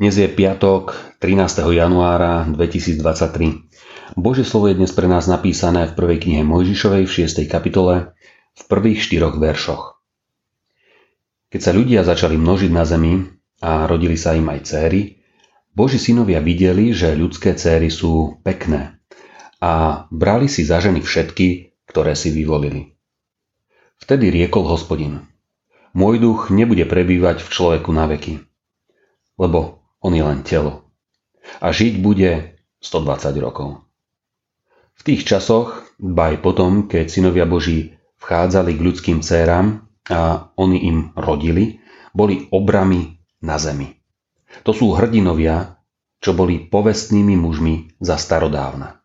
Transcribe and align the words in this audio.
Dnes 0.00 0.16
je 0.18 0.26
piatok 0.26 1.14
13. 1.22 1.62
januára 1.70 2.42
2023. 2.50 4.18
Božie 4.18 4.42
slovo 4.42 4.66
je 4.66 4.74
dnes 4.74 4.90
pre 4.90 5.06
nás 5.06 5.30
napísané 5.30 5.86
v 5.86 5.94
prvej 5.94 6.18
knihe 6.26 6.42
Mojžišovej 6.42 7.06
v 7.06 7.12
6. 7.30 7.46
kapitole 7.46 8.10
v 8.58 8.62
prvých 8.66 9.06
štyroch 9.06 9.38
veršoch. 9.38 10.02
Keď 11.54 11.60
sa 11.62 11.70
ľudia 11.70 12.02
začali 12.02 12.34
množiť 12.34 12.70
na 12.74 12.82
zemi 12.82 13.22
a 13.62 13.86
rodili 13.86 14.18
sa 14.18 14.34
im 14.34 14.50
aj 14.50 14.66
céry, 14.66 15.22
Boží 15.70 16.02
synovia 16.02 16.42
videli, 16.42 16.90
že 16.90 17.14
ľudské 17.14 17.54
céry 17.54 17.94
sú 17.94 18.42
pekné 18.42 18.98
a 19.62 20.04
brali 20.10 20.50
si 20.50 20.66
za 20.66 20.82
ženy 20.82 20.98
všetky, 20.98 21.78
ktoré 21.86 22.18
si 22.18 22.34
vyvolili. 22.34 22.98
Vtedy 24.02 24.34
riekol 24.34 24.66
hospodin. 24.66 25.30
Môj 25.94 26.18
duch 26.18 26.50
nebude 26.50 26.82
prebývať 26.90 27.46
v 27.46 27.52
človeku 27.54 27.94
na 27.94 28.10
veky, 28.10 28.49
lebo 29.40 29.80
on 30.04 30.12
je 30.12 30.20
len 30.20 30.44
telo. 30.44 30.84
A 31.64 31.72
žiť 31.72 32.04
bude 32.04 32.60
120 32.84 33.40
rokov. 33.40 33.80
V 35.00 35.02
tých 35.02 35.24
časoch, 35.24 35.96
baj 35.96 36.44
potom, 36.44 36.84
keď 36.84 37.08
synovia 37.08 37.48
Boží 37.48 37.96
vchádzali 38.20 38.76
k 38.76 38.84
ľudským 38.84 39.18
céram 39.24 39.88
a 40.12 40.52
oni 40.60 40.84
im 40.84 41.16
rodili, 41.16 41.80
boli 42.12 42.52
obrami 42.52 43.16
na 43.40 43.56
zemi. 43.56 43.96
To 44.68 44.76
sú 44.76 44.92
hrdinovia, 44.92 45.80
čo 46.20 46.36
boli 46.36 46.60
povestnými 46.60 47.32
mužmi 47.40 47.96
za 47.96 48.20
starodávna. 48.20 49.00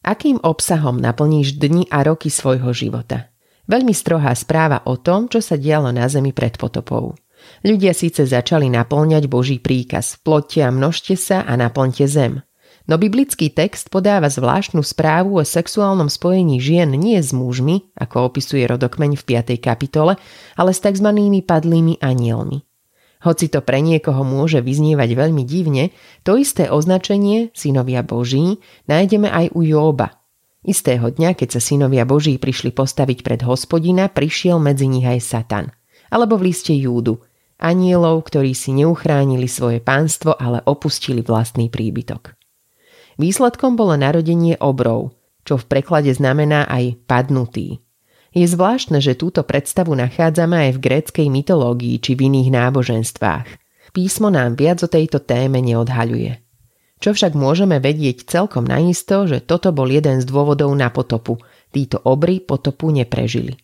Akým 0.00 0.40
obsahom 0.40 0.96
naplníš 0.96 1.60
dni 1.60 1.84
a 1.92 2.00
roky 2.00 2.32
svojho 2.32 2.72
života? 2.72 3.28
Veľmi 3.68 3.92
strohá 3.92 4.32
správa 4.32 4.80
o 4.88 4.96
tom, 4.96 5.28
čo 5.28 5.44
sa 5.44 5.60
dialo 5.60 5.92
na 5.92 6.08
Zemi 6.08 6.32
pred 6.32 6.56
potopou. 6.56 7.12
Ľudia 7.66 7.92
síce 7.96 8.24
začali 8.24 8.70
naplňať 8.70 9.26
Boží 9.26 9.58
príkaz 9.58 10.20
plotte 10.22 10.62
a 10.62 10.70
množte 10.70 11.18
sa 11.18 11.42
a 11.42 11.52
naplňte 11.58 12.06
zem. 12.06 12.42
No 12.88 12.96
biblický 12.96 13.52
text 13.52 13.92
podáva 13.92 14.32
zvláštnu 14.32 14.80
správu 14.80 15.36
o 15.36 15.44
sexuálnom 15.44 16.08
spojení 16.08 16.56
žien 16.56 16.88
nie 16.96 17.20
s 17.20 17.36
mužmi, 17.36 17.92
ako 17.92 18.32
opisuje 18.32 18.64
rodokmeň 18.64 19.20
v 19.20 19.22
5. 19.28 19.60
kapitole, 19.60 20.16
ale 20.56 20.70
s 20.72 20.80
tzv. 20.80 21.04
padlými 21.44 22.00
anielmi. 22.00 22.64
Hoci 23.18 23.52
to 23.52 23.60
pre 23.60 23.84
niekoho 23.84 24.24
môže 24.24 24.64
vyznievať 24.64 25.10
veľmi 25.12 25.44
divne, 25.44 25.92
to 26.24 26.40
isté 26.40 26.72
označenie 26.72 27.52
synovia 27.52 28.00
Boží 28.00 28.56
nájdeme 28.88 29.28
aj 29.28 29.52
u 29.52 29.60
Jóba. 29.68 30.24
Istého 30.64 31.12
dňa, 31.12 31.36
keď 31.36 31.58
sa 31.58 31.60
synovia 31.60 32.08
Boží 32.08 32.40
prišli 32.40 32.72
postaviť 32.72 33.20
pred 33.20 33.40
hospodina, 33.44 34.08
prišiel 34.08 34.56
medzi 34.62 34.88
nich 34.88 35.04
aj 35.04 35.20
Satan. 35.20 35.66
Alebo 36.08 36.40
v 36.40 36.50
liste 36.50 36.72
Júdu, 36.72 37.20
anielov, 37.58 38.30
ktorí 38.30 38.54
si 38.54 38.72
neuchránili 38.74 39.50
svoje 39.50 39.82
pánstvo, 39.82 40.38
ale 40.38 40.62
opustili 40.64 41.20
vlastný 41.20 41.68
príbytok. 41.68 42.38
Výsledkom 43.18 43.74
bolo 43.74 43.98
narodenie 43.98 44.54
obrov, 44.62 45.12
čo 45.42 45.58
v 45.58 45.66
preklade 45.66 46.14
znamená 46.14 46.70
aj 46.70 47.02
padnutý. 47.10 47.82
Je 48.30 48.46
zvláštne, 48.46 49.02
že 49.02 49.18
túto 49.18 49.42
predstavu 49.42 49.96
nachádzame 49.98 50.68
aj 50.68 50.70
v 50.78 50.82
gréckej 50.84 51.26
mytológii 51.26 51.98
či 51.98 52.14
v 52.14 52.30
iných 52.30 52.54
náboženstvách. 52.54 53.48
Písmo 53.90 54.30
nám 54.30 54.54
viac 54.54 54.84
o 54.84 54.88
tejto 54.88 55.18
téme 55.18 55.58
neodhaľuje. 55.58 56.38
Čo 56.98 57.14
však 57.14 57.34
môžeme 57.38 57.78
vedieť 57.78 58.26
celkom 58.26 58.66
naisto, 58.66 59.26
že 59.26 59.42
toto 59.42 59.70
bol 59.70 59.86
jeden 59.86 60.18
z 60.22 60.26
dôvodov 60.26 60.70
na 60.74 60.90
potopu. 60.90 61.38
Títo 61.70 62.02
obry 62.04 62.42
potopu 62.42 62.90
neprežili. 62.90 63.54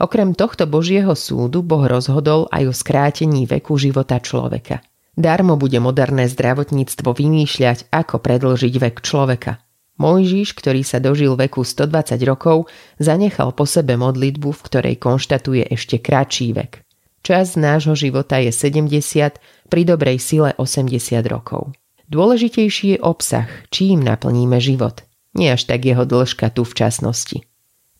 Okrem 0.00 0.32
tohto 0.32 0.64
Božieho 0.64 1.12
súdu 1.12 1.60
Boh 1.60 1.84
rozhodol 1.84 2.48
aj 2.48 2.62
o 2.64 2.74
skrátení 2.74 3.44
veku 3.44 3.76
života 3.76 4.16
človeka. 4.16 4.80
Darmo 5.12 5.60
bude 5.60 5.76
moderné 5.76 6.24
zdravotníctvo 6.24 7.12
vymýšľať, 7.12 7.92
ako 7.92 8.16
predlžiť 8.24 8.74
vek 8.80 9.04
človeka. 9.04 9.60
Mojžiš, 10.00 10.56
ktorý 10.56 10.80
sa 10.80 10.96
dožil 10.96 11.36
veku 11.36 11.60
120 11.60 12.16
rokov, 12.24 12.72
zanechal 12.96 13.52
po 13.52 13.68
sebe 13.68 14.00
modlitbu, 14.00 14.48
v 14.48 14.64
ktorej 14.64 14.96
konštatuje 14.96 15.68
ešte 15.68 16.00
kratší 16.00 16.56
vek. 16.56 16.80
Čas 17.20 17.60
nášho 17.60 17.92
života 17.92 18.40
je 18.40 18.48
70, 18.48 19.36
pri 19.68 19.82
dobrej 19.84 20.16
sile 20.16 20.56
80 20.56 21.20
rokov. 21.28 21.76
Dôležitejší 22.08 22.96
je 22.96 22.98
obsah, 23.04 23.52
čím 23.68 24.00
naplníme 24.00 24.56
život, 24.56 25.04
nie 25.36 25.52
až 25.52 25.68
tak 25.68 25.84
jeho 25.84 26.08
dĺžka 26.08 26.48
tu 26.56 26.64
v 26.64 26.72
časnosti. 26.72 27.44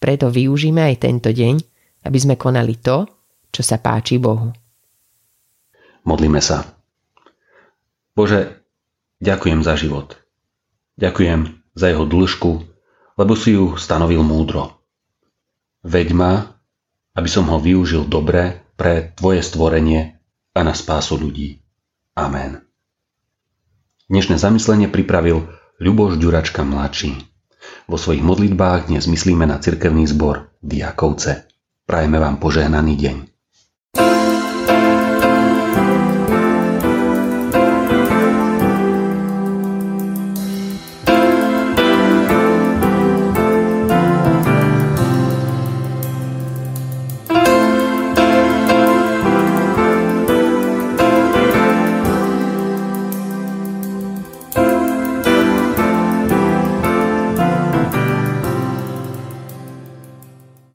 Preto 0.00 0.32
využíme 0.32 0.81
aj 0.81 1.05
tento 1.05 1.28
deň, 1.28 1.69
aby 2.05 2.19
sme 2.19 2.41
konali 2.41 2.78
to, 2.81 3.05
čo 3.50 3.62
sa 3.65 3.83
páči 3.83 4.16
Bohu. 4.16 4.55
Modlíme 6.06 6.41
sa. 6.41 6.65
Bože, 8.16 8.65
ďakujem 9.21 9.61
za 9.61 9.77
život. 9.77 10.16
Ďakujem 10.97 11.61
za 11.77 11.87
jeho 11.93 12.05
dĺžku, 12.05 12.50
lebo 13.16 13.33
si 13.37 13.56
ju 13.56 13.77
stanovil 13.77 14.25
múdro. 14.25 14.81
Veď 15.84 16.12
ma, 16.12 16.33
aby 17.16 17.28
som 17.28 17.49
ho 17.49 17.56
využil 17.61 18.09
dobre 18.09 18.65
pre 18.77 19.12
Tvoje 19.12 19.44
stvorenie 19.44 20.17
a 20.56 20.61
na 20.65 20.72
spásu 20.72 21.21
ľudí. 21.21 21.61
Amen. 22.17 22.65
Dnešné 24.11 24.41
zamyslenie 24.41 24.88
pripravil 24.91 25.47
Ľuboš 25.81 26.19
Ďuračka 26.19 26.67
mladší. 26.67 27.17
Vo 27.87 27.97
svojich 27.97 28.25
modlitbách 28.25 28.88
dnes 28.88 29.05
myslíme 29.06 29.44
na 29.47 29.61
cirkevný 29.61 30.09
zbor 30.09 30.53
Diakovce. 30.61 31.50
Prajeme 31.90 32.22
vám 32.22 32.38
požehnaný 32.38 32.94
deň. 33.02 33.16